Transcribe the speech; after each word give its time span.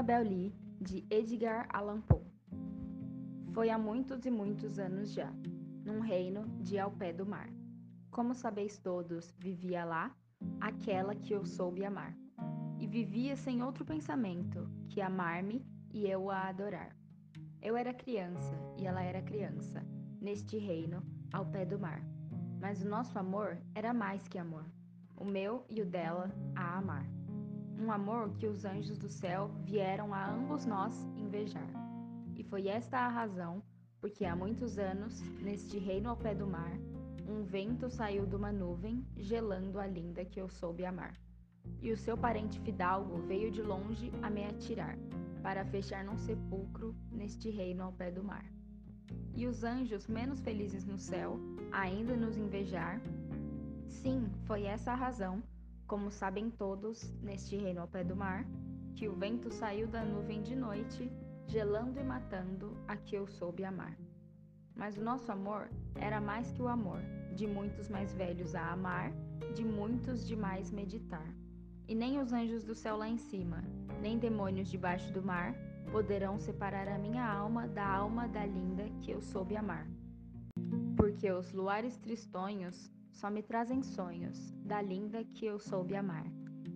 Annabel 0.00 0.22
Lee, 0.22 0.54
de 0.80 1.04
Edgar 1.10 1.68
Allan 1.70 2.00
Poe. 2.00 2.24
Foi 3.52 3.68
há 3.68 3.76
muitos 3.76 4.24
e 4.24 4.30
muitos 4.30 4.78
anos 4.78 5.12
já, 5.12 5.30
num 5.84 6.00
reino 6.00 6.48
de 6.58 6.78
ao 6.78 6.90
pé 6.90 7.12
do 7.12 7.26
mar. 7.26 7.50
Como 8.10 8.34
sabeis 8.34 8.78
todos, 8.78 9.34
vivia 9.38 9.84
lá 9.84 10.16
aquela 10.58 11.14
que 11.14 11.34
eu 11.34 11.44
soube 11.44 11.84
amar. 11.84 12.16
E 12.78 12.86
vivia 12.86 13.36
sem 13.36 13.62
outro 13.62 13.84
pensamento 13.84 14.66
que 14.88 15.02
amar-me 15.02 15.62
e 15.92 16.06
eu 16.06 16.30
a 16.30 16.48
adorar. 16.48 16.96
Eu 17.60 17.76
era 17.76 17.92
criança 17.92 18.58
e 18.78 18.86
ela 18.86 19.02
era 19.02 19.20
criança, 19.20 19.84
neste 20.18 20.56
reino, 20.56 21.02
ao 21.30 21.44
pé 21.44 21.66
do 21.66 21.78
mar. 21.78 22.02
Mas 22.58 22.82
o 22.82 22.88
nosso 22.88 23.18
amor 23.18 23.58
era 23.74 23.92
mais 23.92 24.26
que 24.26 24.38
amor, 24.38 24.64
o 25.14 25.26
meu 25.26 25.66
e 25.68 25.82
o 25.82 25.84
dela 25.84 26.34
a 26.56 26.78
amar. 26.78 27.19
Um 27.80 27.90
amor 27.90 28.28
que 28.36 28.46
os 28.46 28.66
anjos 28.66 28.98
do 28.98 29.08
céu 29.08 29.50
vieram 29.64 30.12
a 30.12 30.30
ambos 30.30 30.66
nós 30.66 30.92
invejar. 31.16 31.66
E 32.36 32.44
foi 32.44 32.68
esta 32.68 32.98
a 32.98 33.08
razão 33.08 33.62
porque 34.02 34.26
há 34.26 34.36
muitos 34.36 34.78
anos, 34.78 35.18
neste 35.40 35.78
reino 35.78 36.10
ao 36.10 36.16
pé 36.16 36.34
do 36.34 36.46
mar, 36.46 36.78
um 37.26 37.42
vento 37.42 37.88
saiu 37.88 38.26
de 38.26 38.36
uma 38.36 38.52
nuvem, 38.52 39.02
gelando 39.16 39.78
a 39.78 39.86
linda 39.86 40.26
que 40.26 40.38
eu 40.38 40.48
soube 40.48 40.84
amar. 40.84 41.18
E 41.80 41.90
o 41.90 41.96
seu 41.96 42.18
parente 42.18 42.60
fidalgo 42.60 43.22
veio 43.26 43.50
de 43.50 43.62
longe 43.62 44.12
a 44.22 44.28
me 44.28 44.44
atirar 44.44 44.98
para 45.42 45.64
fechar 45.64 46.04
num 46.04 46.18
sepulcro 46.18 46.94
neste 47.10 47.48
reino 47.48 47.82
ao 47.82 47.92
pé 47.92 48.10
do 48.10 48.22
mar. 48.22 48.44
E 49.34 49.46
os 49.46 49.64
anjos 49.64 50.06
menos 50.06 50.40
felizes 50.40 50.84
no 50.84 50.98
céu, 50.98 51.38
ainda 51.72 52.14
nos 52.14 52.36
invejar? 52.36 53.00
Sim, 53.86 54.30
foi 54.44 54.64
essa 54.64 54.92
a 54.92 54.96
razão, 54.96 55.42
como 55.90 56.08
sabem 56.08 56.48
todos, 56.48 57.12
neste 57.20 57.56
reino 57.56 57.80
ao 57.80 57.88
pé 57.88 58.04
do 58.04 58.14
mar, 58.14 58.46
que 58.94 59.08
o 59.08 59.16
vento 59.16 59.50
saiu 59.50 59.88
da 59.88 60.04
nuvem 60.04 60.40
de 60.40 60.54
noite, 60.54 61.10
gelando 61.48 61.98
e 61.98 62.04
matando 62.04 62.76
a 62.86 62.96
que 62.96 63.16
eu 63.16 63.26
soube 63.26 63.64
amar. 63.64 63.98
Mas 64.76 64.96
o 64.96 65.02
nosso 65.02 65.32
amor 65.32 65.68
era 65.96 66.20
mais 66.20 66.52
que 66.52 66.62
o 66.62 66.68
amor, 66.68 67.00
de 67.34 67.44
muitos 67.44 67.88
mais 67.88 68.14
velhos 68.14 68.54
a 68.54 68.70
amar, 68.70 69.12
de 69.52 69.64
muitos 69.64 70.24
de 70.24 70.36
mais 70.36 70.70
meditar. 70.70 71.26
E 71.88 71.94
nem 71.96 72.20
os 72.20 72.32
anjos 72.32 72.62
do 72.62 72.72
céu 72.72 72.96
lá 72.96 73.08
em 73.08 73.18
cima, 73.18 73.64
nem 74.00 74.16
demônios 74.16 74.70
debaixo 74.70 75.12
do 75.12 75.24
mar 75.24 75.56
poderão 75.90 76.38
separar 76.38 76.86
a 76.86 76.98
minha 76.98 77.26
alma 77.26 77.66
da 77.66 77.84
alma 77.84 78.28
da 78.28 78.46
linda 78.46 78.88
que 79.00 79.10
eu 79.10 79.20
soube 79.20 79.56
amar. 79.56 79.90
Porque 80.96 81.28
os 81.32 81.52
luares 81.52 81.98
tristonhos 81.98 82.92
só 83.10 83.30
me 83.30 83.42
trazem 83.42 83.82
sonhos 83.82 84.50
da 84.64 84.80
linda 84.80 85.24
que 85.24 85.44
eu 85.44 85.58
soube 85.58 85.96
amar, 85.96 86.26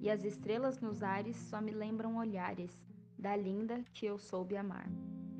e 0.00 0.10
as 0.10 0.24
estrelas 0.24 0.80
nos 0.80 1.02
ares 1.02 1.36
só 1.36 1.60
me 1.60 1.72
lembram 1.72 2.16
olhares 2.16 2.82
da 3.18 3.34
linda 3.34 3.82
que 3.92 4.06
eu 4.06 4.18
soube 4.18 4.56
amar. 4.56 4.88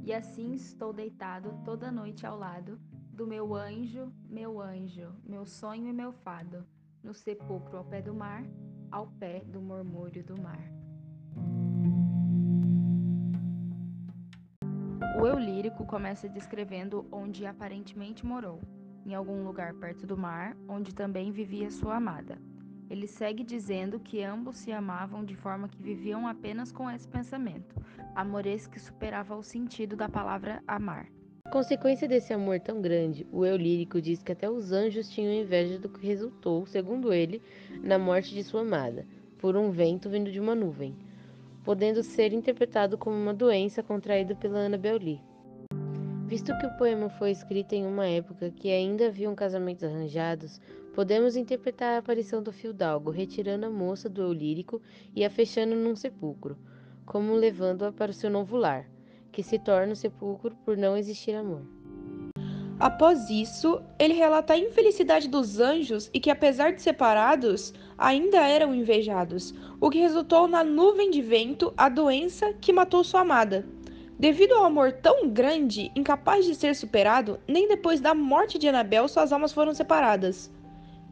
E 0.02 0.12
assim 0.12 0.52
estou 0.52 0.92
deitado 0.92 1.60
toda 1.64 1.90
noite 1.90 2.26
ao 2.26 2.38
lado 2.38 2.78
do 3.10 3.26
meu 3.26 3.54
anjo, 3.54 4.12
meu 4.28 4.60
anjo, 4.60 5.14
meu 5.24 5.46
sonho 5.46 5.88
e 5.88 5.92
meu 5.92 6.12
fado, 6.12 6.66
no 7.02 7.14
sepulcro 7.14 7.78
ao 7.78 7.84
pé 7.84 8.02
do 8.02 8.14
mar, 8.14 8.44
ao 8.90 9.06
pé 9.06 9.40
do 9.40 9.60
murmúrio 9.60 10.24
do 10.24 10.40
mar. 10.40 10.72
O 15.20 15.26
eu 15.26 15.38
lírico 15.38 15.86
começa 15.86 16.28
descrevendo 16.28 17.06
onde 17.12 17.46
aparentemente 17.46 18.26
morou, 18.26 18.60
em 19.04 19.14
algum 19.14 19.44
lugar 19.44 19.74
perto 19.74 20.06
do 20.06 20.16
mar, 20.16 20.56
onde 20.68 20.94
também 20.94 21.30
vivia 21.30 21.70
sua 21.70 21.96
amada. 21.96 22.38
Ele 22.90 23.06
segue 23.06 23.42
dizendo 23.42 23.98
que 23.98 24.22
ambos 24.22 24.58
se 24.58 24.72
amavam 24.72 25.24
de 25.24 25.34
forma 25.34 25.68
que 25.68 25.82
viviam 25.82 26.26
apenas 26.26 26.70
com 26.70 26.90
esse 26.90 27.08
pensamento, 27.08 27.74
amores 28.14 28.66
que 28.66 28.78
superava 28.78 29.36
o 29.36 29.42
sentido 29.42 29.96
da 29.96 30.08
palavra 30.08 30.62
amar. 30.66 31.06
Consequência 31.50 32.08
desse 32.08 32.32
amor 32.32 32.60
tão 32.60 32.80
grande, 32.80 33.26
o 33.30 33.44
eu 33.44 33.56
lírico 33.56 34.00
diz 34.00 34.22
que 34.22 34.32
até 34.32 34.48
os 34.48 34.72
anjos 34.72 35.08
tinham 35.08 35.32
inveja 35.32 35.78
do 35.78 35.88
que 35.88 36.06
resultou, 36.06 36.66
segundo 36.66 37.12
ele, 37.12 37.42
na 37.82 37.98
morte 37.98 38.34
de 38.34 38.42
sua 38.42 38.62
amada, 38.62 39.06
por 39.38 39.56
um 39.56 39.70
vento 39.70 40.08
vindo 40.08 40.30
de 40.30 40.40
uma 40.40 40.54
nuvem 40.54 40.96
podendo 41.64 42.02
ser 42.02 42.32
interpretado 42.32 42.98
como 42.98 43.16
uma 43.16 43.32
doença 43.32 43.82
contraída 43.82 44.34
pela 44.34 44.60
Annabel 44.60 44.98
Lee. 44.98 45.20
Visto 46.26 46.56
que 46.58 46.66
o 46.66 46.76
poema 46.78 47.10
foi 47.10 47.30
escrito 47.30 47.74
em 47.74 47.86
uma 47.86 48.06
época 48.06 48.50
que 48.50 48.70
ainda 48.70 49.08
haviam 49.08 49.34
casamentos 49.34 49.84
arranjados, 49.84 50.58
podemos 50.94 51.36
interpretar 51.36 51.94
a 51.94 51.98
aparição 51.98 52.42
do 52.42 52.50
fidalgo 52.50 53.10
retirando 53.10 53.66
a 53.66 53.70
moça 53.70 54.08
do 54.08 54.22
eu 54.22 54.32
lírico 54.32 54.80
e 55.14 55.22
a 55.22 55.28
fechando 55.28 55.76
num 55.76 55.94
sepulcro, 55.94 56.56
como 57.04 57.34
levando-a 57.34 57.92
para 57.92 58.10
o 58.10 58.14
seu 58.14 58.30
novo 58.30 58.56
lar, 58.56 58.88
que 59.30 59.42
se 59.42 59.58
torna 59.58 59.92
o 59.92 59.96
sepulcro 59.96 60.56
por 60.64 60.78
não 60.78 60.96
existir 60.96 61.34
amor. 61.34 61.62
Após 62.80 63.28
isso, 63.28 63.80
ele 63.98 64.14
relata 64.14 64.54
a 64.54 64.58
infelicidade 64.58 65.28
dos 65.28 65.60
anjos 65.60 66.10
e 66.12 66.18
que, 66.18 66.30
apesar 66.30 66.72
de 66.72 66.80
separados, 66.80 67.72
ainda 67.98 68.38
eram 68.38 68.74
invejados, 68.74 69.54
o 69.78 69.90
que 69.90 69.98
resultou 69.98 70.48
na 70.48 70.64
nuvem 70.64 71.10
de 71.10 71.20
vento, 71.20 71.72
a 71.76 71.88
doença 71.88 72.54
que 72.54 72.72
matou 72.72 73.04
sua 73.04 73.20
amada. 73.20 73.64
Devido 74.18 74.54
ao 74.54 74.64
amor 74.64 74.92
tão 74.92 75.28
grande, 75.28 75.90
incapaz 75.96 76.44
de 76.44 76.54
ser 76.54 76.76
superado, 76.76 77.40
nem 77.48 77.66
depois 77.66 78.00
da 78.00 78.14
morte 78.14 78.58
de 78.58 78.68
Anabel 78.68 79.08
suas 79.08 79.32
almas 79.32 79.52
foram 79.52 79.74
separadas. 79.74 80.52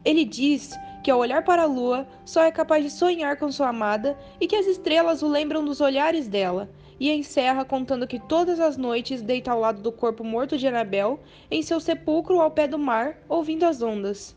Ele 0.05 0.23
diz 0.23 0.73
que 1.03 1.11
ao 1.11 1.19
olhar 1.19 1.43
para 1.43 1.63
a 1.63 1.67
lua, 1.67 2.07
só 2.23 2.43
é 2.43 2.51
capaz 2.51 2.81
de 2.81 2.89
sonhar 2.89 3.35
com 3.35 3.51
sua 3.51 3.69
amada 3.69 4.17
e 4.39 4.47
que 4.47 4.55
as 4.55 4.65
estrelas 4.65 5.21
o 5.21 5.27
lembram 5.27 5.65
dos 5.65 5.81
olhares 5.81 6.29
dela, 6.29 6.69
e 6.97 7.11
encerra 7.11 7.65
contando 7.65 8.07
que 8.07 8.19
todas 8.19 8.61
as 8.61 8.77
noites 8.77 9.21
deita 9.21 9.51
ao 9.51 9.59
lado 9.59 9.81
do 9.81 9.91
corpo 9.91 10.23
morto 10.23 10.57
de 10.57 10.65
Anabel, 10.65 11.19
em 11.51 11.61
seu 11.61 11.81
sepulcro 11.81 12.39
ao 12.39 12.51
pé 12.51 12.69
do 12.69 12.79
mar, 12.79 13.17
ouvindo 13.27 13.65
as 13.65 13.81
ondas. 13.81 14.33